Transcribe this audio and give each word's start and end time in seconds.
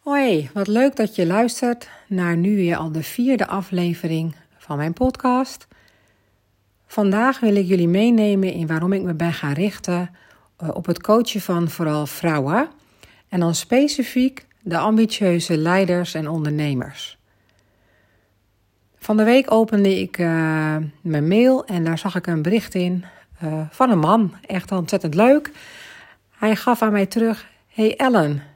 Hoi, 0.00 0.50
wat 0.52 0.66
leuk 0.66 0.96
dat 0.96 1.14
je 1.14 1.26
luistert 1.26 1.88
naar 2.06 2.36
nu 2.36 2.56
weer 2.56 2.76
al 2.76 2.92
de 2.92 3.02
vierde 3.02 3.46
aflevering 3.46 4.34
van 4.58 4.76
mijn 4.76 4.92
podcast. 4.92 5.66
Vandaag 6.86 7.40
wil 7.40 7.54
ik 7.56 7.66
jullie 7.66 7.88
meenemen 7.88 8.52
in 8.52 8.66
waarom 8.66 8.92
ik 8.92 9.02
me 9.02 9.14
ben 9.14 9.32
gaan 9.32 9.52
richten 9.52 10.10
eh, 10.56 10.68
op 10.72 10.86
het 10.86 11.02
coachen 11.02 11.40
van 11.40 11.70
vooral 11.70 12.06
vrouwen. 12.06 12.68
En 13.28 13.40
dan 13.40 13.54
specifiek 13.54 14.46
de 14.60 14.78
ambitieuze 14.78 15.56
leiders 15.56 16.14
en 16.14 16.28
ondernemers. 16.28 17.18
Van 18.98 19.16
de 19.16 19.24
week 19.24 19.52
opende 19.52 20.00
ik 20.00 20.18
uh, 20.18 20.76
mijn 21.00 21.28
mail 21.28 21.64
en 21.64 21.84
daar 21.84 21.98
zag 21.98 22.14
ik 22.14 22.26
een 22.26 22.42
bericht 22.42 22.74
in 22.74 23.04
uh, 23.44 23.60
van 23.70 23.90
een 23.90 23.98
man. 23.98 24.34
Echt 24.46 24.72
ontzettend 24.72 25.14
leuk. 25.14 25.50
Hij 26.30 26.56
gaf 26.56 26.82
aan 26.82 26.92
mij 26.92 27.06
terug: 27.06 27.46
Hey 27.68 27.96
Ellen, 27.96 28.49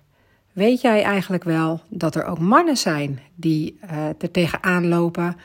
weet 0.55 0.81
jij 0.81 1.03
eigenlijk 1.03 1.45
wel 1.45 1.81
dat 1.89 2.15
er 2.15 2.25
ook 2.25 2.39
mannen 2.39 2.77
zijn 2.77 3.21
die 3.35 3.79
uh, 3.85 4.09
er 4.09 4.31
tegenaan 4.31 4.89
lopen 4.89 5.37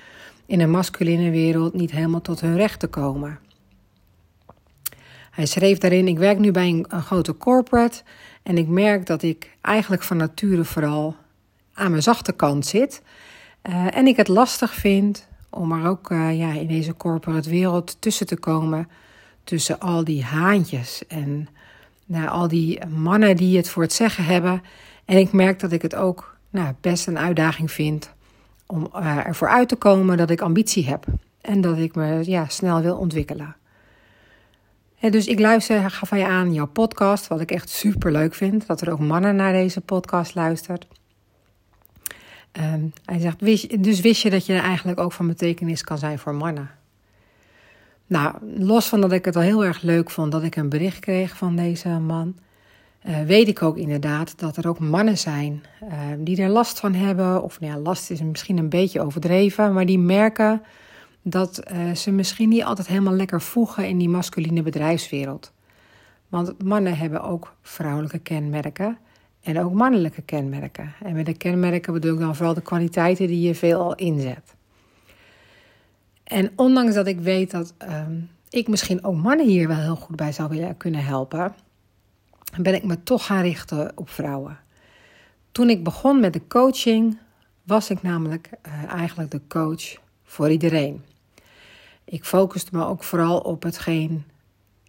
in 0.45 0.59
een 0.59 0.71
masculine 0.71 1.29
wereld 1.29 1.73
niet 1.73 1.91
helemaal 1.91 2.21
tot 2.21 2.41
hun 2.41 2.55
recht 2.55 2.79
te 2.79 2.87
komen? 2.87 3.39
Hij 5.31 5.45
schreef 5.45 5.77
daarin: 5.77 6.07
Ik 6.07 6.17
werk 6.17 6.39
nu 6.39 6.51
bij 6.51 6.67
een, 6.67 7.01
grote 7.01 7.37
corporate 7.37 8.01
en 8.43 8.57
ik 8.57 8.67
merk 8.67 9.05
dat 9.05 9.23
ik 9.23 9.57
eigenlijk 9.61 10.03
van 10.03 10.17
nature 10.17 10.63
vooral 10.63 11.15
aan 11.73 11.91
mijn 11.91 12.03
zachte 12.03 12.31
kant 12.31 12.65
zit. 12.65 13.01
Uh, 13.69 13.97
en 13.97 14.07
ik 14.07 14.17
het 14.17 14.27
lastig 14.27 14.73
vind 14.73 15.27
om 15.49 15.71
er 15.71 15.89
ook 15.89 16.09
uh, 16.09 16.37
ja, 16.39 16.51
in 16.51 16.67
deze 16.67 16.95
corporate 16.95 17.49
wereld 17.49 18.01
tussen 18.01 18.27
te 18.27 18.37
komen. 18.37 18.89
Tussen 19.43 19.79
al 19.79 20.03
die 20.03 20.23
haantjes 20.23 21.07
en 21.07 21.47
nou, 22.05 22.27
al 22.27 22.47
die 22.47 22.85
mannen 22.85 23.35
die 23.35 23.57
het 23.57 23.69
voor 23.69 23.83
het 23.83 23.93
zeggen 23.93 24.23
hebben. 24.25 24.61
En 25.09 25.17
ik 25.17 25.31
merk 25.31 25.59
dat 25.59 25.71
ik 25.71 25.81
het 25.81 25.95
ook 25.95 26.37
nou, 26.49 26.73
best 26.81 27.07
een 27.07 27.17
uitdaging 27.17 27.71
vind 27.71 28.13
om 28.65 28.89
uh, 28.95 29.27
ervoor 29.27 29.49
uit 29.49 29.69
te 29.69 29.75
komen 29.75 30.17
dat 30.17 30.29
ik 30.29 30.41
ambitie 30.41 30.87
heb. 30.87 31.05
En 31.41 31.61
dat 31.61 31.77
ik 31.77 31.95
me 31.95 32.21
ja, 32.25 32.47
snel 32.47 32.81
wil 32.81 32.97
ontwikkelen. 32.97 33.55
En 34.99 35.11
dus 35.11 35.27
ik 35.27 35.39
luister, 35.39 35.91
ga 35.91 36.05
van 36.05 36.19
je 36.19 36.25
aan 36.25 36.53
jouw 36.53 36.67
podcast, 36.67 37.27
wat 37.27 37.41
ik 37.41 37.51
echt 37.51 37.69
super 37.69 38.11
leuk 38.11 38.33
vind. 38.33 38.67
Dat 38.67 38.81
er 38.81 38.91
ook 38.91 38.99
mannen 38.99 39.35
naar 39.35 39.51
deze 39.53 39.81
podcast 39.81 40.35
luistert. 40.35 40.87
Um, 42.51 42.93
hij 43.05 43.19
zegt, 43.19 43.41
wist, 43.41 43.83
dus 43.83 43.99
wist 43.99 44.21
je 44.21 44.29
dat 44.29 44.45
je 44.45 44.53
eigenlijk 44.53 44.99
ook 44.99 45.11
van 45.11 45.27
betekenis 45.27 45.83
kan 45.83 45.97
zijn 45.97 46.19
voor 46.19 46.35
mannen? 46.35 46.69
Nou, 48.07 48.35
los 48.57 48.87
van 48.87 49.01
dat 49.01 49.11
ik 49.11 49.25
het 49.25 49.35
al 49.35 49.41
heel 49.41 49.65
erg 49.65 49.81
leuk 49.81 50.09
vond 50.09 50.31
dat 50.31 50.43
ik 50.43 50.55
een 50.55 50.69
bericht 50.69 50.99
kreeg 50.99 51.37
van 51.37 51.55
deze 51.55 51.89
man, 51.89 52.35
uh, 53.05 53.21
weet 53.21 53.47
ik 53.47 53.61
ook 53.61 53.77
inderdaad 53.77 54.39
dat 54.39 54.57
er 54.57 54.67
ook 54.67 54.79
mannen 54.79 55.17
zijn 55.17 55.63
uh, 55.83 55.89
die 56.17 56.41
er 56.41 56.49
last 56.49 56.79
van 56.79 56.93
hebben. 56.93 57.43
Of 57.43 57.59
nou 57.59 57.73
ja, 57.73 57.79
last 57.79 58.09
is 58.09 58.21
misschien 58.21 58.57
een 58.57 58.69
beetje 58.69 59.01
overdreven, 59.01 59.73
maar 59.73 59.85
die 59.85 59.99
merken 59.99 60.61
dat 61.21 61.63
uh, 61.71 61.95
ze 61.95 62.11
misschien 62.11 62.49
niet 62.49 62.63
altijd 62.63 62.87
helemaal 62.87 63.13
lekker 63.13 63.41
voegen 63.41 63.87
in 63.87 63.97
die 63.97 64.09
masculine 64.09 64.61
bedrijfswereld. 64.61 65.51
Want 66.29 66.63
mannen 66.63 66.97
hebben 66.97 67.21
ook 67.23 67.55
vrouwelijke 67.61 68.19
kenmerken 68.19 68.97
en 69.41 69.59
ook 69.59 69.73
mannelijke 69.73 70.21
kenmerken. 70.21 70.93
En 71.03 71.13
met 71.13 71.25
de 71.25 71.37
kenmerken 71.37 71.93
bedoel 71.93 72.13
ik 72.13 72.19
dan 72.19 72.35
vooral 72.35 72.53
de 72.53 72.61
kwaliteiten 72.61 73.27
die 73.27 73.47
je 73.47 73.55
veelal 73.55 73.95
inzet. 73.95 74.55
En 76.23 76.51
ondanks 76.55 76.93
dat 76.93 77.07
ik 77.07 77.19
weet 77.19 77.51
dat 77.51 77.73
um, 77.91 78.29
ik 78.49 78.67
misschien 78.67 79.03
ook 79.03 79.15
mannen 79.15 79.47
hier 79.47 79.67
wel 79.67 79.77
heel 79.77 79.95
goed 79.95 80.15
bij 80.15 80.31
zou 80.31 80.49
willen 80.49 80.77
kunnen 80.77 81.03
helpen, 81.03 81.55
ben 82.57 82.73
ik 82.75 82.83
me 82.83 83.03
toch 83.03 83.25
gaan 83.25 83.41
richten 83.41 83.91
op 83.95 84.09
vrouwen. 84.09 84.59
Toen 85.51 85.69
ik 85.69 85.83
begon 85.83 86.19
met 86.19 86.33
de 86.33 86.47
coaching, 86.47 87.17
was 87.63 87.89
ik 87.89 88.01
namelijk 88.01 88.49
uh, 88.67 88.93
eigenlijk 88.93 89.31
de 89.31 89.41
coach 89.47 89.97
voor 90.23 90.49
iedereen. 90.49 91.03
Ik 92.05 92.25
focuste 92.25 92.75
me 92.75 92.85
ook 92.85 93.03
vooral 93.03 93.39
op 93.39 93.63
hetgeen 93.63 94.23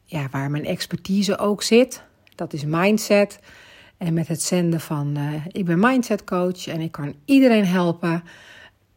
ja, 0.04 0.28
waar 0.31 0.50
mijn 0.50 0.65
expertise 0.65 1.38
ook 1.38 1.62
zit. 1.62 2.03
Dat 2.34 2.53
is 2.53 2.65
mindset. 2.65 3.38
En 3.97 4.15
met 4.15 4.28
het 4.28 4.42
zenden 4.42 4.81
van 4.81 5.19
uh, 5.19 5.47
ik 5.47 5.65
ben 5.65 5.78
mindset 5.78 6.25
coach 6.25 6.66
en 6.66 6.81
ik 6.81 6.92
kan 6.92 7.15
iedereen 7.25 7.66
helpen, 7.66 8.22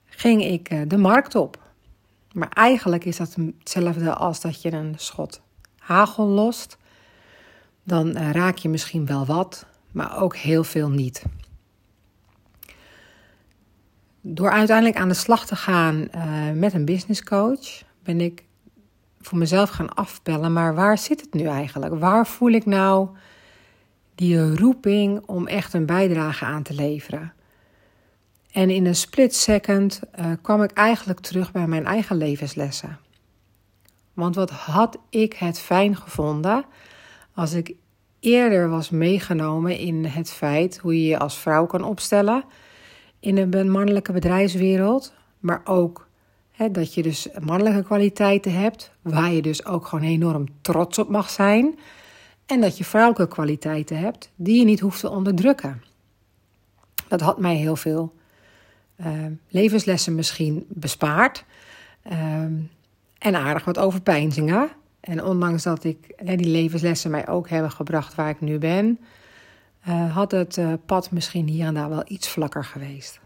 ging 0.06 0.44
ik 0.44 0.72
uh, 0.72 0.82
de 0.88 0.98
markt 0.98 1.36
op. 1.36 1.62
Maar 2.32 2.50
eigenlijk 2.50 3.06
is 3.06 3.18
dat 3.18 3.36
hetzelfde 3.60 4.14
als 4.14 4.42
dat 4.42 4.62
je 4.62 4.72
een 4.72 4.94
schot 4.98 5.42
hagel 5.78 6.26
lost. 6.26 6.78
Dan 7.84 8.18
uh, 8.18 8.32
raak 8.32 8.58
je 8.58 8.70
misschien 8.70 9.06
wel 9.06 9.26
wat, 9.26 9.66
maar 9.92 10.22
ook 10.22 10.36
heel 10.36 10.64
veel 10.64 10.90
niet. 10.90 11.24
Door 14.22 14.52
uiteindelijk 14.52 14.98
aan 14.98 15.08
de 15.08 15.14
slag 15.14 15.46
te 15.46 15.56
gaan 15.56 16.10
met 16.54 16.74
een 16.74 16.86
business 16.86 17.24
coach, 17.24 17.84
ben 18.04 18.22
ik 18.22 18.44
voor 19.22 19.38
mezelf 19.38 19.70
gaan 19.70 19.94
afbellen. 19.94 20.54
Maar 20.54 20.76
waar 20.76 20.98
zit 20.98 21.22
het 21.22 21.34
nu 21.34 21.46
eigenlijk? 21.46 22.00
Waar 22.00 22.28
voel 22.28 22.52
ik 22.52 22.66
nou 22.66 23.10
die 24.16 24.56
roeping 24.56 25.24
om 25.26 25.48
echt 25.48 25.74
een 25.74 25.86
bijdrage 25.86 26.46
aan 26.46 26.64
te 26.64 26.74
leveren. 26.74 27.34
En 28.52 28.70
in 28.70 28.86
een 28.86 28.96
split 28.96 29.36
second 29.36 30.00
uh, 30.20 30.26
kwam 30.42 30.64
ik 30.64 30.72
eigenlijk 30.72 31.20
terug 31.20 31.52
bij 31.52 31.68
mijn 31.68 31.86
eigen 31.86 32.18
levenslessen. 32.18 33.00
Want 34.14 34.36
wat 34.36 34.50
had 34.50 34.98
ik 35.10 35.34
het 35.34 35.60
fijn 35.60 35.96
gevonden 35.98 36.66
als 37.34 37.54
ik 37.54 37.76
eerder 38.20 38.70
was 38.70 38.90
meegenomen 38.90 39.78
in 39.78 40.06
het 40.06 40.32
feit 40.32 40.78
hoe 40.78 41.02
je 41.02 41.08
je 41.08 41.20
als 41.20 41.38
vrouw 41.38 41.66
kan 41.66 41.84
opstellen 41.84 42.44
in 43.20 43.38
een 43.38 43.72
mannelijke 43.72 44.12
bedrijfswereld, 44.12 45.14
maar 45.40 45.62
ook 45.64 46.08
hè, 46.52 46.72
dat 46.72 46.94
je 46.94 47.04
dus 47.04 47.28
mannelijke 47.40 47.84
kwaliteiten 47.84 48.54
hebt, 48.54 48.92
waar 49.02 49.32
je 49.32 49.42
dus 49.42 49.66
ook 49.66 49.88
gewoon 49.88 50.06
enorm 50.06 50.48
trots 50.62 50.98
op 50.98 51.10
mag 51.10 51.30
zijn. 51.30 51.80
En 52.46 52.62
dat 52.62 52.78
je 52.78 52.84
vrouwelijke 52.84 53.34
kwaliteiten 53.34 53.98
hebt 53.98 54.32
die 54.36 54.60
je 54.60 54.66
niet 54.66 54.80
hoeft 54.80 55.00
te 55.00 55.10
onderdrukken. 55.10 55.84
Dat 57.08 57.22
had 57.22 57.40
mij 57.40 57.56
heel 57.56 57.76
veel 57.76 58.14
uh, 58.98 59.08
levenslessen 59.50 60.16
misschien 60.16 60.66
bespaard. 60.68 61.46
Uh, 62.12 62.44
en 63.18 63.36
aardig 63.36 63.66
wat 63.66 63.78
overpeinzingen. 63.78 64.70
En 65.04 65.24
ondanks 65.24 65.64
dat 65.64 65.84
ik 65.84 65.98
die 66.26 66.48
levenslessen 66.48 67.12
mij 67.12 67.28
ook 67.28 67.50
hebben 67.50 67.72
gebracht 67.72 68.16
waar 68.16 68.30
ik 68.30 68.42
nu 68.42 68.58
ben, 68.58 69.00
uh, 69.88 70.16
had 70.16 70.32
het 70.32 70.58
uh, 70.58 70.74
pad 70.86 71.12
misschien 71.12 71.48
hier 71.48 71.66
en 71.66 71.74
daar 71.74 71.90
wel 71.90 72.04
iets 72.08 72.30
vlakker 72.30 72.66
geweest. 72.66 73.20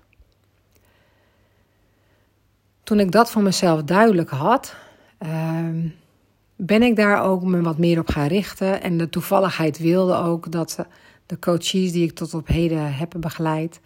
Toen 2.84 3.00
ik 3.00 3.12
dat 3.12 3.32
voor 3.32 3.42
mezelf 3.42 3.84
duidelijk 3.84 4.30
had, 4.30 4.76
ehm, 5.18 5.88
ben 6.56 6.82
ik 6.82 6.96
daar 6.96 7.24
ook 7.24 7.44
me 7.44 7.62
wat 7.62 7.78
meer 7.78 8.00
op 8.00 8.10
gaan 8.10 8.28
richten. 8.28 8.82
En 8.82 8.98
de 8.98 9.10
toevalligheid 9.10 9.78
wilde 9.78 10.16
ook 10.16 10.52
dat 10.52 10.86
de 11.26 11.40
coaches 11.40 11.92
die 11.92 12.04
ik 12.04 12.16
tot 12.16 12.34
op 12.34 12.48
heden 12.48 12.94
heb 12.94 13.14
begeleid, 13.18 13.80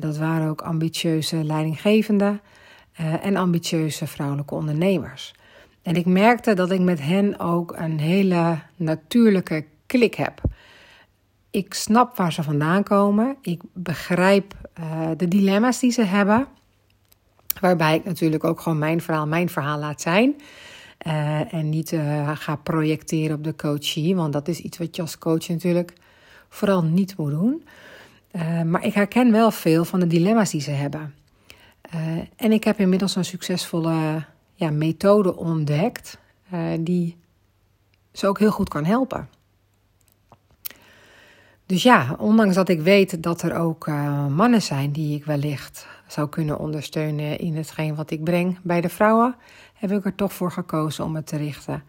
dat 0.00 0.16
waren 0.16 0.48
ook 0.48 0.62
ambitieuze 0.62 1.44
leidinggevenden 1.44 2.40
en 3.20 3.36
ambitieuze 3.36 4.06
vrouwelijke 4.06 4.54
ondernemers. 4.54 5.34
En 5.84 5.96
ik 5.96 6.06
merkte 6.06 6.54
dat 6.54 6.70
ik 6.70 6.80
met 6.80 7.00
hen 7.00 7.38
ook 7.38 7.74
een 7.76 7.98
hele 7.98 8.58
natuurlijke 8.76 9.64
klik 9.86 10.14
heb. 10.14 10.40
Ik 11.50 11.74
snap 11.74 12.16
waar 12.16 12.32
ze 12.32 12.42
vandaan 12.42 12.82
komen. 12.82 13.36
Ik 13.42 13.62
begrijp 13.72 14.54
uh, 14.80 15.08
de 15.16 15.28
dilemma's 15.28 15.80
die 15.80 15.90
ze 15.90 16.02
hebben. 16.02 16.46
Waarbij 17.60 17.94
ik 17.94 18.04
natuurlijk 18.04 18.44
ook 18.44 18.60
gewoon 18.60 18.78
mijn 18.78 19.00
verhaal, 19.00 19.26
mijn 19.26 19.48
verhaal 19.48 19.78
laat 19.78 20.00
zijn. 20.00 20.34
Uh, 21.06 21.54
en 21.54 21.68
niet 21.68 21.92
uh, 21.92 22.30
ga 22.34 22.56
projecteren 22.56 23.36
op 23.36 23.44
de 23.44 23.56
coachie, 23.56 24.16
want 24.16 24.32
dat 24.32 24.48
is 24.48 24.60
iets 24.60 24.78
wat 24.78 24.96
je 24.96 25.02
als 25.02 25.18
coach 25.18 25.48
natuurlijk 25.48 25.92
vooral 26.48 26.82
niet 26.82 27.16
moet 27.16 27.30
doen. 27.30 27.64
Maar 28.66 28.84
ik 28.84 28.94
herken 28.94 29.32
wel 29.32 29.50
veel 29.50 29.84
van 29.84 30.00
de 30.00 30.06
dilemma's 30.06 30.50
die 30.50 30.60
ze 30.60 30.70
hebben. 30.70 31.14
en 32.36 32.52
ik 32.52 32.64
heb 32.64 32.78
inmiddels 32.78 33.16
een 33.16 33.24
succesvolle 33.24 34.24
ja, 34.54 34.70
methode 34.70 35.36
ontdekt 35.36 36.18
die 36.80 37.16
ze 38.12 38.26
ook 38.26 38.38
heel 38.38 38.50
goed 38.50 38.68
kan 38.68 38.84
helpen. 38.84 39.28
Dus 41.66 41.82
ja, 41.82 42.16
ondanks 42.18 42.54
dat 42.54 42.68
ik 42.68 42.80
weet 42.80 43.22
dat 43.22 43.42
er 43.42 43.54
ook 43.54 43.86
mannen 44.28 44.62
zijn 44.62 44.92
die 44.92 45.16
ik 45.16 45.24
wellicht 45.24 45.86
zou 46.06 46.28
kunnen 46.28 46.58
ondersteunen 46.58 47.38
in 47.38 47.56
hetgeen 47.56 47.94
wat 47.94 48.10
ik 48.10 48.24
breng 48.24 48.58
bij 48.62 48.80
de 48.80 48.88
vrouwen, 48.88 49.36
heb 49.74 49.92
ik 49.92 50.04
er 50.04 50.14
toch 50.14 50.32
voor 50.32 50.52
gekozen 50.52 51.04
om 51.04 51.14
het 51.14 51.26
te 51.26 51.36
richten 51.36 51.82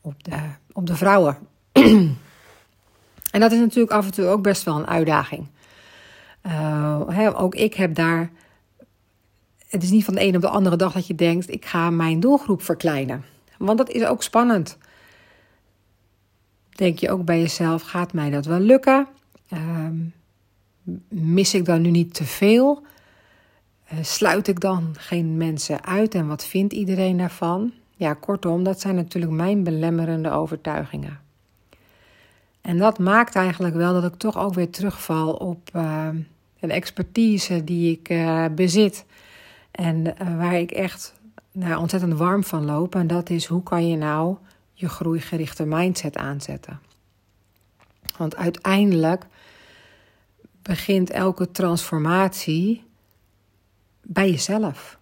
op 0.00 0.24
de, 0.24 0.36
op 0.72 0.86
de 0.86 0.96
vrouwen. 0.96 1.38
en 3.32 3.40
dat 3.40 3.52
is 3.52 3.58
natuurlijk 3.58 3.92
af 3.92 4.04
en 4.04 4.12
toe 4.12 4.26
ook 4.26 4.42
best 4.42 4.62
wel 4.62 4.76
een 4.76 4.86
uitdaging. 4.86 5.46
Uh, 6.46 7.30
ook 7.34 7.54
ik 7.54 7.74
heb 7.74 7.94
daar. 7.94 8.30
Het 9.76 9.84
is 9.84 9.90
niet 9.90 10.04
van 10.04 10.14
de 10.14 10.20
ene 10.20 10.36
op 10.36 10.42
de 10.42 10.48
andere 10.48 10.76
dag 10.76 10.92
dat 10.92 11.06
je 11.06 11.14
denkt: 11.14 11.50
ik 11.50 11.64
ga 11.64 11.90
mijn 11.90 12.20
doelgroep 12.20 12.62
verkleinen. 12.62 13.24
Want 13.58 13.78
dat 13.78 13.90
is 13.90 14.04
ook 14.04 14.22
spannend. 14.22 14.78
Denk 16.70 16.98
je 16.98 17.10
ook 17.10 17.24
bij 17.24 17.40
jezelf: 17.40 17.82
gaat 17.82 18.12
mij 18.12 18.30
dat 18.30 18.44
wel 18.44 18.58
lukken? 18.58 19.06
Uh, 19.52 19.88
mis 21.08 21.54
ik 21.54 21.64
dan 21.64 21.82
nu 21.82 21.90
niet 21.90 22.14
te 22.14 22.24
veel? 22.24 22.82
Uh, 23.92 23.98
sluit 24.02 24.48
ik 24.48 24.60
dan 24.60 24.94
geen 24.98 25.36
mensen 25.36 25.84
uit 25.84 26.14
en 26.14 26.26
wat 26.26 26.44
vindt 26.44 26.72
iedereen 26.72 27.16
daarvan? 27.16 27.72
Ja, 27.96 28.14
kortom, 28.14 28.64
dat 28.64 28.80
zijn 28.80 28.94
natuurlijk 28.94 29.32
mijn 29.32 29.64
belemmerende 29.64 30.30
overtuigingen. 30.30 31.20
En 32.60 32.78
dat 32.78 32.98
maakt 32.98 33.34
eigenlijk 33.34 33.74
wel 33.74 33.92
dat 33.92 34.12
ik 34.12 34.18
toch 34.18 34.38
ook 34.38 34.54
weer 34.54 34.70
terugval 34.70 35.32
op 35.32 35.70
uh, 35.76 36.08
een 36.60 36.70
expertise 36.70 37.64
die 37.64 37.92
ik 37.92 38.08
uh, 38.08 38.44
bezit. 38.54 39.04
En 39.76 40.14
waar 40.38 40.54
ik 40.54 40.70
echt 40.70 41.14
nou, 41.52 41.80
ontzettend 41.80 42.14
warm 42.14 42.44
van 42.44 42.64
loop. 42.64 42.94
En 42.94 43.06
dat 43.06 43.30
is 43.30 43.46
hoe 43.46 43.62
kan 43.62 43.88
je 43.88 43.96
nou 43.96 44.36
je 44.72 44.88
groeigerichte 44.88 45.64
mindset 45.64 46.16
aanzetten. 46.16 46.80
Want 48.16 48.36
uiteindelijk 48.36 49.26
begint 50.62 51.10
elke 51.10 51.50
transformatie 51.50 52.84
bij 54.02 54.30
jezelf. 54.30 54.98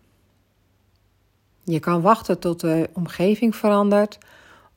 Je 1.64 1.80
kan 1.80 2.00
wachten 2.00 2.38
tot 2.38 2.60
de 2.60 2.90
omgeving 2.92 3.56
verandert 3.56 4.18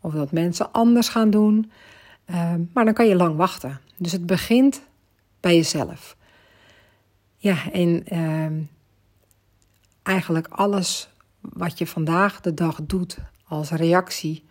of 0.01 0.13
dat 0.13 0.31
mensen 0.31 0.71
anders 0.71 1.09
gaan 1.09 1.29
doen, 1.29 1.71
ehm, 2.25 2.61
maar 2.73 2.85
dan 2.85 2.93
kan 2.93 3.07
je 3.07 3.15
lang 3.15 3.35
wachten. 3.35 3.79
Dus 3.97 4.11
het 4.11 4.25
begint 4.25 4.81
bij 5.39 5.55
jezelf. 5.55 6.17
Ja, 7.37 7.71
en 7.71 8.05
ehm, 8.05 8.61
eigenlijk 10.07 10.47
alles 10.47 11.09
wat 11.39 11.77
je 11.77 11.87
vandaag 11.87 12.41
de 12.41 12.53
dag 12.53 12.79
doet 12.83 13.17
als 13.47 13.69
reactie 13.69 14.45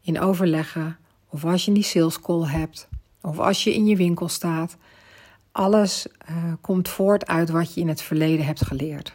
in 0.00 0.20
overleggen, 0.20 0.96
of 1.28 1.44
als 1.44 1.64
je 1.64 1.72
die 1.72 1.82
sales 1.82 2.20
call 2.20 2.46
hebt, 2.46 2.88
of 3.20 3.38
als 3.38 3.64
je 3.64 3.74
in 3.74 3.86
je 3.86 3.96
winkel 3.96 4.28
staat, 4.28 4.76
alles 5.52 6.06
uh, 6.30 6.36
komt 6.60 6.88
voort 6.88 7.26
uit 7.26 7.50
wat 7.50 7.74
je 7.74 7.80
in 7.80 7.88
het 7.88 8.02
verleden 8.02 8.46
hebt 8.46 8.64
geleerd. 8.64 9.14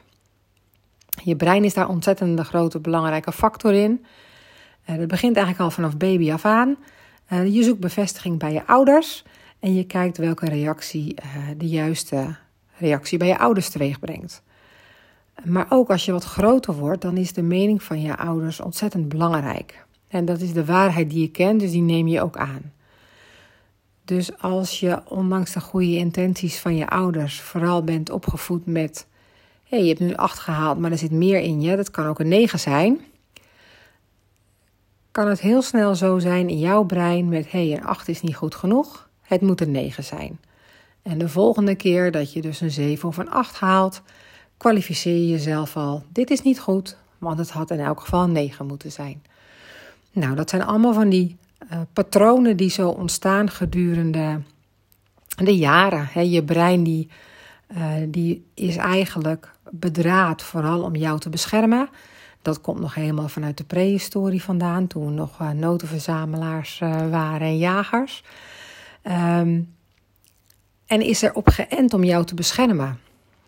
Je 1.23 1.35
brein 1.35 1.63
is 1.63 1.73
daar 1.73 1.89
ontzettend 1.89 2.39
een 2.39 2.45
grote 2.45 2.79
belangrijke 2.79 3.31
factor 3.31 3.73
in. 3.73 4.05
Uh, 4.89 4.97
dat 4.97 5.07
begint 5.07 5.35
eigenlijk 5.35 5.65
al 5.65 5.71
vanaf 5.71 5.97
baby 5.97 6.31
af 6.31 6.45
aan. 6.45 6.75
Uh, 7.31 7.53
je 7.53 7.63
zoekt 7.63 7.79
bevestiging 7.79 8.39
bij 8.39 8.53
je 8.53 8.65
ouders 8.65 9.23
en 9.59 9.73
je 9.73 9.83
kijkt 9.83 10.17
welke 10.17 10.45
reactie 10.45 11.15
de 11.57 11.67
juiste 11.67 12.35
reactie 12.77 13.17
bij 13.17 13.27
je 13.27 13.37
ouders 13.37 13.69
teweeg 13.69 13.99
brengt. 13.99 14.43
Maar 15.43 15.65
ook 15.69 15.89
als 15.89 16.05
je 16.05 16.11
wat 16.11 16.23
groter 16.23 16.73
wordt, 16.73 17.01
dan 17.01 17.17
is 17.17 17.33
de 17.33 17.41
mening 17.41 17.83
van 17.83 18.01
je 18.01 18.17
ouders 18.17 18.59
ontzettend 18.59 19.09
belangrijk. 19.09 19.85
En 20.07 20.25
dat 20.25 20.39
is 20.39 20.53
de 20.53 20.65
waarheid 20.65 21.09
die 21.09 21.21
je 21.21 21.31
kent, 21.31 21.59
dus 21.59 21.71
die 21.71 21.81
neem 21.81 22.07
je 22.07 22.21
ook 22.21 22.37
aan. 22.37 22.71
Dus 24.05 24.37
als 24.37 24.79
je, 24.79 25.01
ondanks 25.07 25.53
de 25.53 25.59
goede 25.59 25.97
intenties 25.97 26.59
van 26.59 26.75
je 26.75 26.87
ouders, 26.87 27.41
vooral 27.41 27.83
bent 27.83 28.09
opgevoed 28.09 28.65
met: 28.65 29.07
hé, 29.63 29.77
hey, 29.77 29.81
je 29.81 29.87
hebt 29.87 29.99
nu 29.99 30.15
acht 30.15 30.39
gehaald, 30.39 30.79
maar 30.79 30.91
er 30.91 30.97
zit 30.97 31.11
meer 31.11 31.39
in 31.39 31.61
je, 31.61 31.75
dat 31.75 31.91
kan 31.91 32.05
ook 32.05 32.19
een 32.19 32.27
negen 32.27 32.59
zijn. 32.59 32.99
Kan 35.11 35.27
het 35.27 35.39
heel 35.39 35.61
snel 35.61 35.95
zo 35.95 36.19
zijn 36.19 36.49
in 36.49 36.59
jouw 36.59 36.83
brein 36.83 37.29
met: 37.29 37.51
hé, 37.51 37.67
hey, 37.67 37.77
een 37.77 37.85
acht 37.85 38.07
is 38.07 38.21
niet 38.21 38.35
goed 38.35 38.55
genoeg, 38.55 39.09
het 39.21 39.41
moet 39.41 39.61
een 39.61 39.71
negen 39.71 40.03
zijn. 40.03 40.39
En 41.01 41.17
de 41.17 41.29
volgende 41.29 41.75
keer 41.75 42.11
dat 42.11 42.33
je 42.33 42.41
dus 42.41 42.61
een 42.61 42.71
7 42.71 43.07
of 43.07 43.17
een 43.17 43.29
8 43.29 43.55
haalt, 43.55 44.01
kwalificeer 44.61 45.15
je 45.15 45.27
jezelf 45.27 45.77
al. 45.77 46.03
Dit 46.09 46.29
is 46.29 46.41
niet 46.41 46.59
goed, 46.59 46.97
want 47.17 47.37
het 47.37 47.49
had 47.49 47.71
in 47.71 47.79
elk 47.79 47.99
geval 47.99 48.23
een 48.23 48.31
9 48.31 48.65
moeten 48.65 48.91
zijn. 48.91 49.23
Nou, 50.11 50.35
dat 50.35 50.49
zijn 50.49 50.63
allemaal 50.63 50.93
van 50.93 51.09
die 51.09 51.37
uh, 51.71 51.79
patronen 51.93 52.57
die 52.57 52.69
zo 52.69 52.89
ontstaan 52.89 53.49
gedurende 53.49 54.41
de 55.35 55.57
jaren. 55.57 56.29
je 56.29 56.43
brein 56.43 56.83
die, 56.83 57.09
uh, 57.77 57.93
die 58.07 58.45
is 58.53 58.75
eigenlijk 58.75 59.51
bedraad 59.69 60.41
vooral 60.41 60.81
om 60.81 60.95
jou 60.95 61.19
te 61.19 61.29
beschermen. 61.29 61.89
Dat 62.41 62.61
komt 62.61 62.79
nog 62.79 62.95
helemaal 62.95 63.29
vanuit 63.29 63.57
de 63.57 63.63
prehistorie 63.63 64.43
vandaan, 64.43 64.87
toen 64.87 65.05
we 65.05 65.11
nog 65.11 65.41
uh, 65.41 65.49
notenverzamelaars 65.49 66.79
waren 67.09 67.47
en 67.47 67.57
jagers. 67.57 68.23
Um, 69.03 69.73
en 70.85 71.01
is 71.01 71.21
erop 71.21 71.47
geënt 71.47 71.93
om 71.93 72.03
jou 72.03 72.25
te 72.25 72.35
beschermen. 72.35 72.99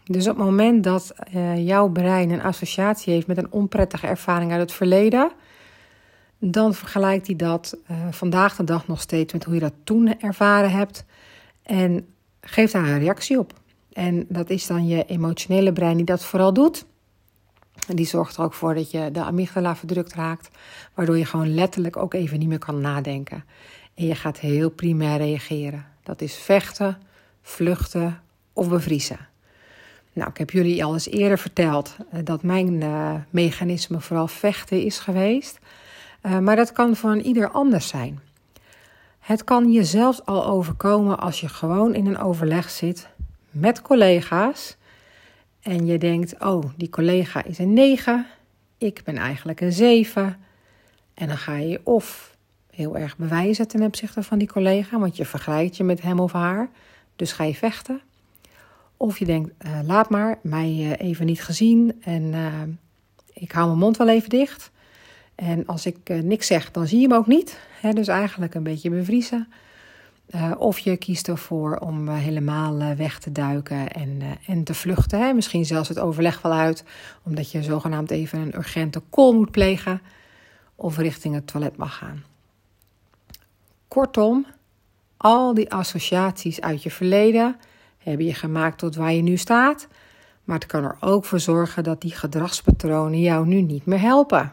Dus 0.06 0.28
op 0.28 0.36
het 0.36 0.46
moment 0.46 0.84
dat 0.84 1.14
jouw 1.56 1.90
brein 1.90 2.30
een 2.30 2.42
associatie 2.42 3.14
heeft 3.14 3.28
met 3.28 3.38
een 3.38 3.52
onprettige 3.52 4.08
ervaring 4.08 4.52
uit 4.52 4.62
het 4.62 4.72
verleden, 4.74 5.32
dan 6.40 6.74
vergelijkt 6.74 7.28
hij 7.28 7.36
dat 7.36 7.78
uh, 7.92 7.98
vandaag 8.12 8.56
de 8.56 8.64
dag 8.64 8.88
nog 8.88 9.02
steeds 9.02 9.34
met 9.34 9.44
hoe 9.44 9.54
je 9.54 9.60
dat 9.60 9.74
toen 9.84 10.20
ervaren 10.20 10.72
hebt. 10.72 11.06
En 11.64 12.08
geeft 12.42 12.74
daar 12.74 12.88
een 12.88 13.00
reactie 13.00 13.40
op. 13.40 13.54
En 13.94 14.26
dat 14.30 14.50
is 14.50 14.68
dan 14.68 14.88
je 14.88 15.06
emotionele 15.06 15.74
brein 15.74 15.96
die 15.96 16.06
dat 16.06 16.26
vooral 16.26 16.54
doet. 16.54 16.86
En 17.88 17.96
die 17.96 18.06
zorgt 18.06 18.38
er 18.38 18.44
ook 18.44 18.54
voor 18.54 18.74
dat 18.76 18.92
je 18.92 19.12
de 19.12 19.24
amygdala 19.24 19.76
verdrukt 19.76 20.14
raakt, 20.14 20.50
waardoor 20.94 21.18
je 21.18 21.26
gewoon 21.26 21.54
letterlijk 21.54 21.98
ook 21.98 22.14
even 22.14 22.40
niet 22.40 22.48
meer 22.48 22.60
kan 22.60 22.82
nadenken. 22.82 23.44
En 23.94 24.06
je 24.06 24.16
gaat 24.16 24.40
heel 24.40 24.70
primair 24.70 25.18
reageren. 25.18 25.86
Dat 26.04 26.22
is 26.22 26.36
vechten, 26.36 26.98
vluchten 27.42 28.22
of 28.54 28.70
bevriezen. 28.70 29.28
Nou, 30.14 30.30
ik 30.30 30.38
heb 30.38 30.50
jullie 30.50 30.84
al 30.84 30.94
eens 30.94 31.10
eerder 31.10 31.40
verteld 31.40 31.96
eh, 32.12 32.20
dat 32.24 32.44
mijn 32.44 32.82
uh, 32.82 33.14
mechanisme 33.30 34.00
vooral 34.00 34.28
vechten 34.28 34.84
is 34.84 35.00
geweest. 35.00 35.60
Uh, 36.26 36.40
maar 36.40 36.56
dat 36.56 36.72
kan 36.72 36.96
voor 36.96 37.18
ieder 37.18 37.50
anders 37.50 37.88
zijn. 37.88 38.20
Het 39.20 39.44
kan 39.44 39.72
je 39.72 39.84
zelfs 39.84 40.26
al 40.26 40.46
overkomen 40.46 41.20
als 41.20 41.42
je 41.42 41.48
gewoon 41.48 41.96
in 41.96 42.06
een 42.06 42.18
overleg 42.18 42.70
zit 42.70 43.08
met 43.52 43.82
collega's 43.82 44.78
en 45.62 45.86
je 45.86 45.98
denkt: 45.98 46.40
oh, 46.40 46.64
die 46.76 46.90
collega 46.90 47.44
is 47.44 47.58
een 47.58 47.74
9, 47.74 48.26
ik 48.78 49.02
ben 49.04 49.18
eigenlijk 49.18 49.62
een 49.62 49.72
7. 49.72 50.38
En 51.14 51.28
dan 51.28 51.38
ga 51.38 51.56
je 51.56 51.82
of 51.84 52.38
heel 52.70 52.98
erg 52.98 53.18
bewijzen 53.18 53.68
ten 53.68 53.82
opzichte 53.82 54.24
van 54.24 54.38
die 54.38 54.48
collega, 54.48 55.00
want 55.00 55.18
je 55.18 55.26
vergelijkt 55.26 55.78
je 55.78 55.84
met 55.84 56.02
hem 56.02 56.20
of 56.20 56.32
haar, 56.32 56.70
dus 57.16 57.32
ga 57.32 57.44
je 57.44 57.56
vechten. 57.56 58.02
Of 59.04 59.20
je 59.20 59.26
denkt: 59.26 59.52
uh, 59.66 59.80
laat 59.86 60.10
maar, 60.10 60.40
mij 60.42 60.72
uh, 60.72 60.92
even 60.98 61.26
niet 61.26 61.44
gezien 61.44 62.02
en 62.04 62.34
ik 63.34 63.52
hou 63.52 63.68
mijn 63.68 63.80
mond 63.80 63.98
wel 63.98 64.10
even 64.10 64.30
dicht. 64.30 64.72
En 65.36 65.66
als 65.66 65.86
ik 65.86 65.98
niks 66.24 66.48
zeg, 66.48 66.72
dan 66.72 66.88
zie 66.88 67.00
je 67.00 67.08
hem 67.08 67.18
ook 67.18 67.28
niet. 67.28 67.60
Hè, 67.82 67.94
dus 67.94 68.08
eigenlijk 68.08 68.54
een 68.54 68.64
beetje 68.64 68.90
bevriezen. 68.90 69.48
Of 70.58 70.80
je 70.80 70.98
kiest 70.98 71.28
ervoor 71.28 71.78
om 71.78 72.10
helemaal 72.10 72.96
weg 72.96 73.20
te 73.20 73.32
duiken 73.32 73.92
en, 73.92 74.22
en 74.48 74.64
te 74.64 74.74
vluchten. 74.74 75.20
Hè. 75.20 75.34
Misschien 75.34 75.66
zelfs 75.66 75.90
het 75.90 76.00
overleg 76.00 76.42
wel 76.42 76.54
uit, 76.54 76.84
omdat 77.24 77.52
je 77.52 77.64
zogenaamd 77.64 78.12
even 78.12 78.40
een 78.40 78.56
urgente 78.56 79.02
call 79.10 79.34
moet 79.34 79.52
plegen. 79.52 80.02
Of 80.76 80.98
richting 80.98 81.36
het 81.36 81.48
toilet 81.48 81.78
mag 81.78 81.98
gaan. 81.98 82.24
Kortom, 83.88 84.46
al 85.18 85.54
die 85.54 85.72
associaties 85.72 86.62
uit 86.62 86.84
je 86.84 86.92
verleden 86.92 87.56
hebben 88.04 88.26
je 88.26 88.34
gemaakt 88.34 88.78
tot 88.78 88.96
waar 88.96 89.14
je 89.14 89.22
nu 89.22 89.38
staat. 89.38 89.88
Maar 90.44 90.56
het 90.60 90.66
kan 90.66 90.84
er 90.84 90.98
ook 91.00 91.26
voor 91.26 91.40
zorgen 91.40 91.84
dat 91.84 92.02
die 92.02 92.12
gedragspatronen 92.12 93.20
jou 93.20 93.48
nu 93.48 93.62
niet 93.62 93.86
meer 93.86 94.00
helpen. 94.00 94.52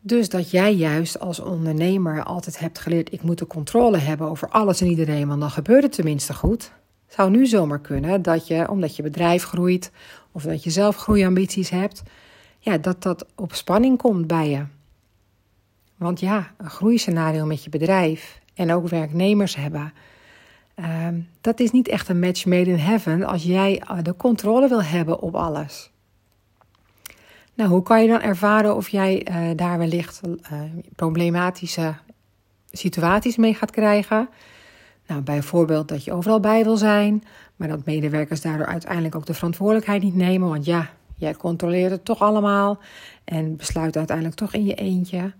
Dus 0.00 0.28
dat 0.28 0.50
jij 0.50 0.74
juist 0.74 1.20
als 1.20 1.40
ondernemer 1.40 2.22
altijd 2.22 2.58
hebt 2.58 2.78
geleerd: 2.78 3.12
ik 3.12 3.22
moet 3.22 3.38
de 3.38 3.46
controle 3.46 3.98
hebben 3.98 4.28
over 4.28 4.48
alles 4.48 4.80
en 4.80 4.86
iedereen, 4.86 5.28
want 5.28 5.40
dan 5.40 5.50
gebeurt 5.50 5.82
het 5.82 5.92
tenminste 5.92 6.34
goed. 6.34 6.72
Zou 7.06 7.30
nu 7.30 7.46
zomaar 7.46 7.80
kunnen 7.80 8.22
dat 8.22 8.46
je, 8.46 8.70
omdat 8.70 8.96
je 8.96 9.02
bedrijf 9.02 9.44
groeit 9.44 9.90
of 10.32 10.42
dat 10.42 10.64
je 10.64 10.70
zelf 10.70 10.96
groeiambities 10.96 11.70
hebt, 11.70 12.02
ja, 12.58 12.78
dat 12.78 13.02
dat 13.02 13.26
op 13.34 13.54
spanning 13.54 13.98
komt 13.98 14.26
bij 14.26 14.50
je. 14.50 14.64
Want 15.96 16.20
ja, 16.20 16.54
een 16.56 16.70
groeiscenario 16.70 17.46
met 17.46 17.64
je 17.64 17.70
bedrijf 17.70 18.40
en 18.54 18.72
ook 18.72 18.88
werknemers 18.88 19.56
hebben, 19.56 19.92
ehm, 20.82 21.20
dat 21.40 21.60
is 21.60 21.70
niet 21.70 21.88
echt 21.88 22.08
een 22.08 22.18
match 22.18 22.44
made 22.44 22.70
in 22.70 22.78
heaven 22.78 23.24
als 23.24 23.42
jij 23.42 23.82
de 24.02 24.16
controle 24.16 24.68
wil 24.68 24.82
hebben 24.82 25.20
op 25.20 25.34
alles. 25.34 25.90
Nou, 27.54 27.70
hoe 27.70 27.82
kan 27.82 28.02
je 28.02 28.08
dan 28.08 28.20
ervaren 28.20 28.76
of 28.76 28.88
jij 28.88 29.26
uh, 29.30 29.56
daar 29.56 29.78
wellicht 29.78 30.20
uh, 30.24 30.60
problematische 30.96 31.94
situaties 32.70 33.36
mee 33.36 33.54
gaat 33.54 33.70
krijgen? 33.70 34.28
Nou, 35.06 35.20
bijvoorbeeld 35.20 35.88
dat 35.88 36.04
je 36.04 36.12
overal 36.12 36.40
bij 36.40 36.64
wil 36.64 36.76
zijn, 36.76 37.22
maar 37.56 37.68
dat 37.68 37.84
medewerkers 37.84 38.40
daardoor 38.40 38.66
uiteindelijk 38.66 39.14
ook 39.14 39.26
de 39.26 39.34
verantwoordelijkheid 39.34 40.02
niet 40.02 40.14
nemen. 40.14 40.48
Want 40.48 40.64
ja, 40.64 40.90
jij 41.16 41.34
controleert 41.34 41.90
het 41.90 42.04
toch 42.04 42.20
allemaal 42.20 42.78
en 43.24 43.56
besluit 43.56 43.96
uiteindelijk 43.96 44.36
toch 44.36 44.54
in 44.54 44.64
je 44.64 44.74
eentje. 44.74 45.32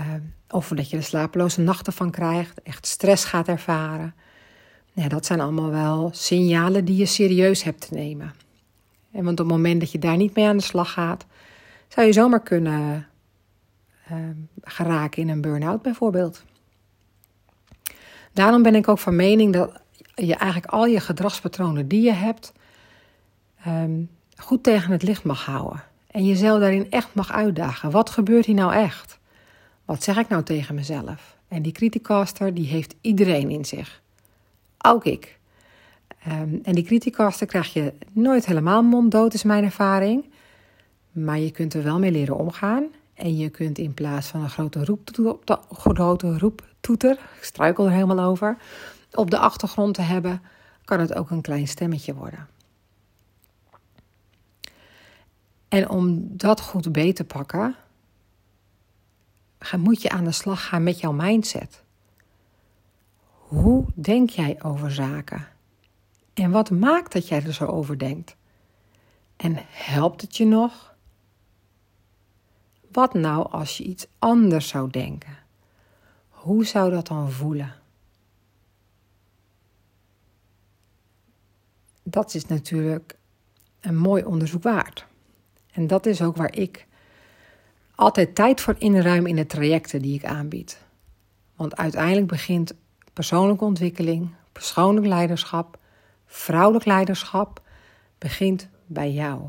Uh, 0.00 0.06
of 0.50 0.68
dat 0.68 0.90
je 0.90 0.96
er 0.96 1.02
slapeloze 1.02 1.60
nachten 1.60 1.92
van 1.92 2.10
krijgt, 2.10 2.62
echt 2.62 2.86
stress 2.86 3.24
gaat 3.24 3.48
ervaren. 3.48 4.14
Ja, 4.98 5.08
dat 5.08 5.26
zijn 5.26 5.40
allemaal 5.40 5.70
wel 5.70 6.10
signalen 6.12 6.84
die 6.84 6.96
je 6.96 7.06
serieus 7.06 7.62
hebt 7.62 7.88
te 7.88 7.94
nemen. 7.94 8.34
En 9.10 9.24
want 9.24 9.40
op 9.40 9.46
het 9.46 9.56
moment 9.56 9.80
dat 9.80 9.92
je 9.92 9.98
daar 9.98 10.16
niet 10.16 10.34
mee 10.34 10.46
aan 10.46 10.56
de 10.56 10.62
slag 10.62 10.92
gaat, 10.92 11.26
zou 11.88 12.06
je 12.06 12.12
zomaar 12.12 12.42
kunnen 12.42 13.08
uh, 14.12 14.18
geraken 14.62 15.22
in 15.22 15.28
een 15.28 15.40
burn-out 15.40 15.82
bijvoorbeeld. 15.82 16.42
Daarom 18.32 18.62
ben 18.62 18.74
ik 18.74 18.88
ook 18.88 18.98
van 18.98 19.16
mening 19.16 19.52
dat 19.52 19.80
je 20.14 20.34
eigenlijk 20.34 20.72
al 20.72 20.86
je 20.86 21.00
gedragspatronen 21.00 21.88
die 21.88 22.02
je 22.02 22.12
hebt 22.12 22.52
ehm, 23.64 24.02
goed 24.36 24.62
tegen 24.62 24.92
het 24.92 25.02
licht 25.02 25.24
mag 25.24 25.44
houden. 25.44 25.82
En 26.10 26.26
jezelf 26.26 26.60
daarin 26.60 26.90
echt 26.90 27.14
mag 27.14 27.32
uitdagen. 27.32 27.90
Wat 27.90 28.10
gebeurt 28.10 28.46
hier 28.46 28.54
nou 28.54 28.72
echt? 28.72 29.18
Wat 29.84 30.02
zeg 30.02 30.16
ik 30.16 30.28
nou 30.28 30.42
tegen 30.42 30.74
mezelf? 30.74 31.36
En 31.48 31.62
die 31.62 31.72
criticaster 31.72 32.54
die 32.54 32.66
heeft 32.66 32.94
iedereen 33.00 33.50
in 33.50 33.64
zich. 33.64 34.00
Ook 34.84 35.04
ik. 35.04 35.38
Ehm, 36.18 36.54
en 36.62 36.74
die 36.74 36.84
criticaster 36.84 37.46
krijg 37.46 37.72
je 37.72 37.92
nooit 38.12 38.46
helemaal 38.46 38.82
monddood, 38.82 39.34
is 39.34 39.42
mijn 39.42 39.64
ervaring. 39.64 40.24
Maar 41.12 41.38
je 41.38 41.50
kunt 41.50 41.74
er 41.74 41.82
wel 41.82 41.98
mee 41.98 42.10
leren 42.10 42.36
omgaan. 42.36 42.86
En 43.14 43.36
je 43.36 43.48
kunt 43.48 43.78
in 43.78 43.94
plaats 43.94 44.26
van 44.26 44.42
een 44.42 44.50
grote, 44.50 44.84
roeptoeter, 44.84 45.58
grote 45.72 46.38
roeptoeter, 46.38 47.12
ik 47.12 47.44
struikel 47.44 47.84
er 47.84 47.90
helemaal 47.90 48.20
over, 48.20 48.56
op 49.12 49.30
de 49.30 49.38
achtergrond 49.38 49.94
te 49.94 50.02
hebben, 50.02 50.42
kan 50.84 51.00
het 51.00 51.14
ook 51.14 51.30
een 51.30 51.40
klein 51.40 51.68
stemmetje 51.68 52.14
worden. 52.14 52.48
En 55.68 55.88
om 55.88 56.36
dat 56.36 56.60
goed 56.60 56.92
beter 56.92 57.14
te 57.14 57.24
pakken, 57.24 57.74
moet 59.76 60.02
je 60.02 60.10
aan 60.10 60.24
de 60.24 60.32
slag 60.32 60.66
gaan 60.66 60.82
met 60.82 61.00
jouw 61.00 61.12
mindset. 61.12 61.82
Hoe 63.48 63.84
denk 63.94 64.30
jij 64.30 64.62
over 64.62 64.92
zaken? 64.92 65.48
En 66.34 66.50
wat 66.50 66.70
maakt 66.70 67.12
dat 67.12 67.28
jij 67.28 67.44
er 67.44 67.52
zo 67.52 67.64
over 67.64 67.98
denkt? 67.98 68.36
En 69.36 69.56
helpt 69.68 70.20
het 70.20 70.36
je 70.36 70.44
nog? 70.44 70.94
Wat 72.92 73.14
nou 73.14 73.50
als 73.50 73.76
je 73.76 73.84
iets 73.84 74.06
anders 74.18 74.68
zou 74.68 74.90
denken? 74.90 75.36
Hoe 76.28 76.64
zou 76.64 76.90
dat 76.90 77.06
dan 77.06 77.30
voelen? 77.30 77.74
Dat 82.02 82.34
is 82.34 82.46
natuurlijk 82.46 83.16
een 83.80 83.96
mooi 83.96 84.24
onderzoek 84.24 84.62
waard. 84.62 85.06
En 85.72 85.86
dat 85.86 86.06
is 86.06 86.22
ook 86.22 86.36
waar 86.36 86.54
ik 86.54 86.86
altijd 87.94 88.34
tijd 88.34 88.60
voor 88.60 88.74
inruim 88.78 89.26
in 89.26 89.36
de 89.36 89.46
trajecten 89.46 90.02
die 90.02 90.14
ik 90.14 90.24
aanbied. 90.24 90.82
Want 91.56 91.76
uiteindelijk 91.76 92.26
begint 92.26 92.74
persoonlijke 93.18 93.64
ontwikkeling, 93.64 94.30
persoonlijk 94.52 95.06
leiderschap, 95.06 95.78
vrouwelijk 96.26 96.84
leiderschap 96.84 97.62
begint 98.18 98.68
bij 98.86 99.12
jou. 99.12 99.42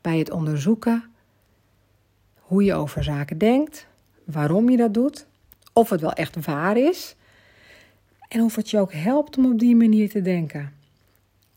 Bij 0.00 0.18
het 0.18 0.30
onderzoeken 0.30 1.04
hoe 2.38 2.64
je 2.64 2.74
over 2.74 3.04
zaken 3.04 3.38
denkt, 3.38 3.86
waarom 4.24 4.70
je 4.70 4.76
dat 4.76 4.94
doet, 4.94 5.26
of 5.72 5.90
het 5.90 6.00
wel 6.00 6.12
echt 6.12 6.44
waar 6.44 6.76
is 6.76 7.16
en 8.28 8.40
of 8.40 8.56
het 8.56 8.70
je 8.70 8.78
ook 8.78 8.92
helpt 8.92 9.38
om 9.38 9.52
op 9.52 9.58
die 9.58 9.76
manier 9.76 10.10
te 10.10 10.22
denken. 10.22 10.72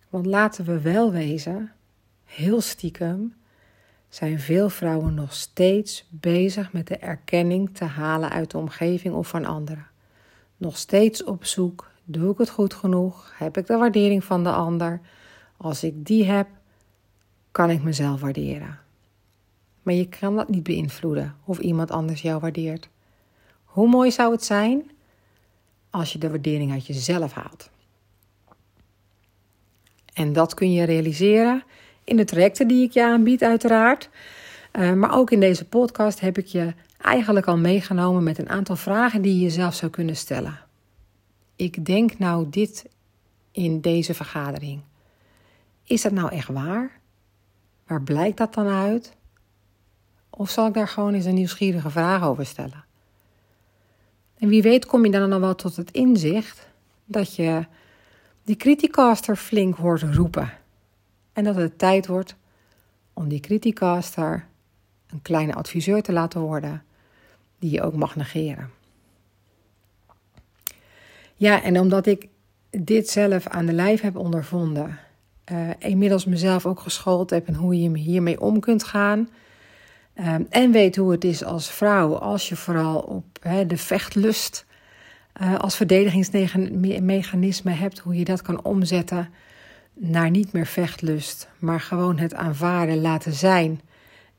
Want 0.10 0.26
laten 0.26 0.66
we 0.66 0.82
wel 0.82 1.12
wezen, 1.12 1.72
heel 2.26 2.62
stiekem 2.62 3.34
zijn 4.10 4.40
veel 4.40 4.70
vrouwen 4.70 5.14
nog 5.14 5.34
steeds 5.34 6.08
bezig 6.10 6.74
met 6.74 6.88
de 6.88 6.98
erkenning 6.98 7.76
te 7.76 7.86
halen 7.86 8.30
uit 8.30 8.52
de 8.52 8.58
omgeving 8.58 9.14
of 9.14 9.28
van 9.28 9.46
anderen. 9.46 9.92
Nog 10.64 10.78
steeds 10.78 11.24
op 11.24 11.46
zoek: 11.46 11.92
doe 12.04 12.32
ik 12.32 12.38
het 12.38 12.50
goed 12.50 12.74
genoeg? 12.74 13.34
Heb 13.36 13.58
ik 13.58 13.68
de 13.68 13.78
waardering 13.78 14.24
van 14.24 14.44
de 14.44 14.52
ander? 14.52 15.02
Als 15.58 15.84
ik 15.84 16.06
die 16.06 16.26
heb, 16.26 16.48
kan 17.52 17.70
ik 17.70 17.84
mezelf 17.84 18.22
waarderen. 18.22 18.80
Maar 19.82 19.94
je 19.94 20.08
kan 20.08 20.36
dat 20.36 20.50
niet 20.50 20.64
beïnvloeden 20.64 21.36
of 21.44 21.60
iemand 21.60 21.92
anders 21.92 22.22
jou 22.22 22.40
waardeert. 22.40 22.90
Hoe 23.64 23.88
mooi 23.88 24.12
zou 24.12 24.32
het 24.32 24.44
zijn 24.44 24.92
als 25.90 26.14
je 26.14 26.20
de 26.20 26.30
waardering 26.30 26.72
uit 26.72 26.86
jezelf 26.86 27.34
haalt? 27.34 27.70
En 30.14 30.34
dat 30.34 30.54
kun 30.54 30.72
je 30.72 30.84
realiseren 30.84 31.64
in 32.04 32.16
de 32.16 32.26
trajecten 32.26 32.68
die 32.68 32.84
ik 32.84 32.92
je 32.92 33.04
aanbied, 33.04 33.44
uiteraard. 33.44 34.10
Uh, 34.74 34.94
maar 34.94 35.18
ook 35.18 35.32
in 35.32 35.40
deze 35.40 35.66
podcast 35.66 36.20
heb 36.20 36.38
ik 36.38 36.46
je 36.46 36.74
eigenlijk 37.04 37.46
al 37.46 37.58
meegenomen 37.58 38.24
met 38.24 38.38
een 38.38 38.50
aantal 38.50 38.76
vragen 38.76 39.22
die 39.22 39.34
je 39.34 39.42
jezelf 39.42 39.74
zou 39.74 39.92
kunnen 39.92 40.16
stellen. 40.16 40.60
Ik 41.56 41.86
denk 41.86 42.18
nou 42.18 42.50
dit 42.50 42.86
in 43.52 43.82
deze 43.82 44.14
vergadering. 44.14 44.82
Is 45.84 46.02
dat 46.02 46.12
nou 46.12 46.32
echt 46.32 46.48
waar? 46.48 47.00
Waar 47.88 48.02
blijkt 48.02 48.38
dat 48.38 48.54
dan 48.54 48.68
uit? 48.68 49.16
Of 50.30 50.50
zal 50.50 50.68
ik 50.68 50.74
daar 50.74 50.88
gewoon 50.88 51.14
eens 51.14 51.26
een 51.26 51.34
nieuwsgierige 51.34 51.90
vraag 51.90 52.24
over 52.24 52.46
stellen? 52.46 52.84
En 54.38 54.48
wie 54.48 54.62
weet 54.62 54.86
kom 54.86 55.06
je 55.06 55.12
dan 55.12 55.30
dan 55.30 55.42
wel 55.42 55.56
tot 55.56 55.76
het 55.76 55.92
inzicht 55.92 56.68
dat 57.06 57.36
je 57.36 57.66
die 58.44 58.56
criticaster 58.56 59.36
flink 59.36 59.76
hoort 59.76 60.02
roepen. 60.02 60.54
En 61.34 61.44
dat 61.44 61.56
het 61.56 61.78
tijd 61.78 62.08
wordt 62.08 62.36
om 63.14 63.28
die 63.28 63.40
criticaster 63.40 64.48
een 65.08 65.22
kleine 65.22 65.54
adviseur 65.54 66.02
te 66.02 66.12
laten 66.12 66.42
worden 66.42 66.84
die 67.64 67.72
je 67.72 67.82
ook 67.82 67.96
mag 67.96 68.16
negeren. 68.16 68.70
Ja, 71.36 71.64
en 71.64 71.80
omdat 71.80 72.06
ik 72.06 72.28
dit 72.70 73.10
zelf 73.10 73.48
aan 73.48 73.66
de 73.66 73.74
lijf 73.74 74.02
heb 74.02 74.16
ondervonden, 74.16 75.00
uh, 75.52 75.70
inmiddels 75.78 76.26
mezelf 76.26 76.66
ook 76.66 76.80
geschoold 76.80 77.30
heb 77.30 77.48
in 77.48 77.54
hoe 77.54 77.82
je 77.82 77.98
hiermee 77.98 78.42
om 78.42 78.60
kunt 78.60 78.84
gaan. 78.84 79.30
Uh, 80.16 80.36
en 80.50 80.72
weet 80.72 80.96
hoe 80.96 81.12
het 81.12 81.24
is 81.24 81.44
als 81.44 81.72
vrouw, 81.72 82.16
als 82.16 82.50
je 82.50 82.56
vooral 82.56 83.00
op 83.00 83.26
de 83.68 83.78
vechtlust 83.78 84.66
uh, 85.42 85.60
als 85.60 85.76
verdedigingsmechanisme 85.76 87.72
hebt, 87.72 88.00
hoe 88.00 88.16
je 88.16 88.26
dat 88.26 88.42
kan 88.42 88.64
omzetten 88.64 89.30
naar 89.94 90.30
niet 90.30 90.52
meer 90.52 90.68
vechtlust, 90.68 91.50
maar 91.60 91.80
gewoon 91.80 92.18
het 92.18 92.34
aanvaarden, 92.34 93.02
laten 93.02 93.34
zijn 93.34 93.82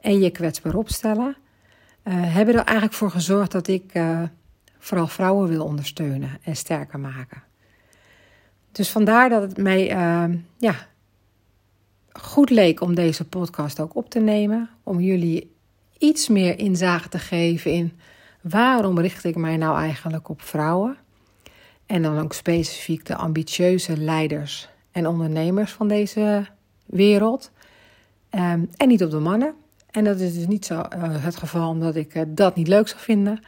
en 0.01 0.19
je 0.19 0.31
kwetsbaar 0.31 0.75
opstellen, 0.75 1.37
hebben 2.13 2.55
er 2.55 2.65
eigenlijk 2.65 2.97
voor 2.97 3.11
gezorgd 3.11 3.53
dat 3.53 3.69
ik 3.69 3.95
uh, 3.95 4.23
vooral 4.79 5.07
vrouwen 5.07 5.49
wil 5.49 5.65
ondersteunen 5.65 6.31
en 6.43 6.57
sterker 6.57 7.01
maken. 7.01 7.43
Dus 8.73 8.91
vandaar 8.91 9.29
dat 9.29 9.43
het 9.43 9.57
mij 9.57 9.93
uh, 9.93 10.37
ja, 10.59 10.75
goed 12.13 12.51
leek 12.51 12.81
om 12.81 12.95
deze 12.95 13.25
podcast 13.25 13.81
ook 13.81 13.97
op 13.97 14.11
te 14.11 14.21
nemen, 14.21 14.71
om 14.83 15.01
jullie 15.01 15.53
iets 15.99 16.29
meer 16.29 16.59
inzage 16.59 17.09
te 17.09 17.19
geven 17.19 17.71
in 17.71 17.93
waarom 18.41 18.99
richt 18.99 19.25
ik 19.25 19.37
mij 19.37 19.57
nou 19.57 19.79
eigenlijk 19.79 20.29
op 20.29 20.43
vrouwen. 20.43 20.97
En 21.87 22.03
dan 22.03 22.19
ook 22.19 22.33
specifiek 22.33 23.07
de 23.07 23.17
ambitieuze 23.17 23.97
leiders 23.97 24.69
en 24.91 25.07
ondernemers 25.07 25.73
van 25.73 25.89
deze 25.89 26.47
wereld. 26.87 27.51
Um, 28.31 28.71
en 28.77 28.89
niet 28.89 29.05
op 29.05 29.11
de 29.11 29.19
mannen. 29.19 29.55
En 29.95 30.05
dat 30.05 30.21
is 30.21 30.35
dus 30.35 30.47
niet 30.47 30.67
zo 30.67 30.75
uh, 30.75 30.83
het 31.25 31.37
geval 31.37 31.69
omdat 31.69 31.97
ik 31.97 32.15
uh, 32.15 32.23
dat 32.29 32.55
niet 32.55 32.69
leuk 32.69 32.89
zou 32.89 33.01
vinden. 33.01 33.45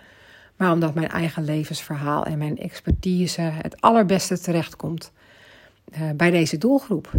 Maar 0.56 0.72
omdat 0.72 0.94
mijn 0.94 1.08
eigen 1.08 1.44
levensverhaal 1.44 2.24
en 2.24 2.38
mijn 2.38 2.58
expertise 2.58 3.40
het 3.40 3.80
allerbeste 3.80 4.38
terechtkomt 4.38 5.12
uh, 5.92 6.10
bij 6.16 6.30
deze 6.30 6.58
doelgroep. 6.58 7.10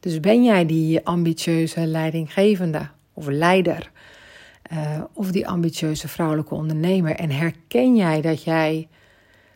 Dus 0.00 0.20
ben 0.20 0.44
jij 0.44 0.66
die 0.66 1.04
ambitieuze 1.04 1.86
leidinggevende 1.86 2.88
of 3.12 3.26
leider, 3.26 3.90
of 5.12 5.30
die 5.30 5.48
ambitieuze 5.48 6.08
vrouwelijke 6.08 6.54
ondernemer 6.54 7.14
en 7.14 7.30
herken 7.30 7.96
jij 7.96 8.20
dat 8.20 8.42
jij 8.42 8.88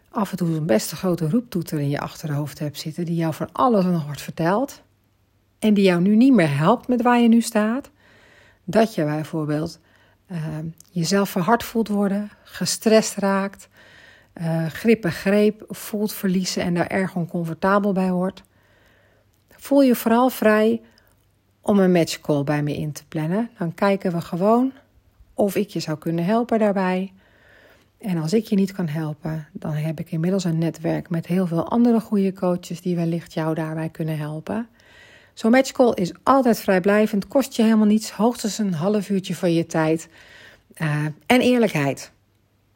af 0.08 0.30
en 0.30 0.36
toe 0.36 0.48
een 0.48 0.66
best 0.66 0.90
grote 0.90 1.28
roeptoeter 1.28 1.80
in 1.80 1.88
je 1.88 2.00
achterhoofd 2.00 2.58
hebt 2.58 2.78
zitten, 2.78 3.04
die 3.04 3.14
jou 3.14 3.34
van 3.34 3.48
alles 3.52 3.84
nog 3.84 4.04
wordt 4.04 4.22
verteld 4.22 4.82
en 5.58 5.74
die 5.74 5.84
jou 5.84 6.00
nu 6.00 6.16
niet 6.16 6.32
meer 6.34 6.56
helpt 6.56 6.88
met 6.88 7.02
waar 7.02 7.20
je 7.20 7.28
nu 7.28 7.40
staat, 7.40 7.90
dat 8.70 8.94
je 8.94 9.04
bijvoorbeeld 9.04 9.78
uh, 10.30 10.38
jezelf 10.90 11.30
verhard 11.30 11.64
voelt 11.64 11.88
worden, 11.88 12.30
gestrest 12.42 13.16
raakt, 13.16 13.68
uh, 14.40 14.66
grip 14.66 15.04
en 15.04 15.12
greep 15.12 15.64
voelt 15.68 16.12
verliezen 16.12 16.62
en 16.62 16.74
daar 16.74 16.86
erg 16.86 17.14
oncomfortabel 17.14 17.92
bij 17.92 18.12
wordt, 18.12 18.42
voel 19.48 19.82
je 19.82 19.94
vooral 19.94 20.30
vrij 20.30 20.80
om 21.60 21.78
een 21.78 21.92
matchcall 21.92 22.44
bij 22.44 22.62
me 22.62 22.76
in 22.76 22.92
te 22.92 23.06
plannen. 23.08 23.50
Dan 23.58 23.74
kijken 23.74 24.12
we 24.12 24.20
gewoon 24.20 24.72
of 25.34 25.56
ik 25.56 25.68
je 25.68 25.80
zou 25.80 25.98
kunnen 25.98 26.24
helpen 26.24 26.58
daarbij. 26.58 27.12
En 27.98 28.18
als 28.18 28.32
ik 28.32 28.44
je 28.44 28.56
niet 28.56 28.72
kan 28.72 28.88
helpen, 28.88 29.48
dan 29.52 29.72
heb 29.72 30.00
ik 30.00 30.10
inmiddels 30.10 30.44
een 30.44 30.58
netwerk 30.58 31.10
met 31.10 31.26
heel 31.26 31.46
veel 31.46 31.68
andere 31.68 32.00
goede 32.00 32.32
coaches 32.32 32.80
die 32.80 32.96
wellicht 32.96 33.32
jou 33.32 33.54
daarbij 33.54 33.88
kunnen 33.88 34.18
helpen. 34.18 34.68
Zo'n 35.40 35.50
matchcall 35.50 35.92
is 35.94 36.12
altijd 36.23 36.61
vrijblijvend, 36.61 37.28
kost 37.28 37.56
je 37.56 37.62
helemaal 37.62 37.87
niets, 37.87 38.11
hoogstens 38.11 38.59
een 38.59 38.75
half 38.75 39.09
uurtje 39.09 39.35
van 39.35 39.52
je 39.52 39.66
tijd. 39.66 40.09
Uh, 40.82 41.04
en 41.26 41.40
eerlijkheid. 41.40 42.12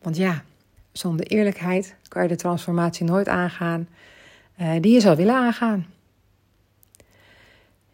Want 0.02 0.16
ja, 0.16 0.44
zonder 0.92 1.26
eerlijkheid 1.26 1.94
kan 2.08 2.22
je 2.22 2.28
de 2.28 2.36
transformatie 2.36 3.04
nooit 3.04 3.28
aangaan 3.28 3.88
uh, 4.60 4.72
die 4.80 4.92
je 4.92 5.00
zou 5.00 5.16
willen 5.16 5.34
aangaan. 5.34 5.86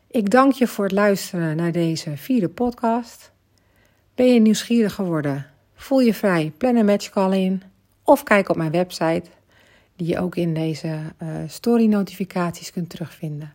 Ik 0.07 0.31
dank 0.31 0.53
je 0.53 0.67
voor 0.67 0.85
het 0.85 0.93
luisteren 0.93 1.57
naar 1.57 1.73
deze 1.73 2.17
vierde 2.17 2.49
podcast. 2.49 3.33
Ben 4.15 4.35
je 4.35 4.41
nieuwsgierig 4.41 4.95
geworden 4.95 5.47
Voel 5.75 6.01
je 6.01 6.15
vrij, 6.15 6.53
plan 6.57 6.77
een 6.77 6.85
matchcall 6.85 7.43
in 7.45 7.63
of 8.05 8.23
kijk 8.23 8.49
op 8.49 8.57
mijn 8.57 8.73
website 8.73 9.31
die 9.97 10.07
je 10.07 10.19
ook 10.19 10.37
in 10.37 10.55
deze 10.55 10.99
story 11.47 11.87
notificaties 11.87 12.73
kunt 12.73 12.91
terugvinden. 12.91 13.55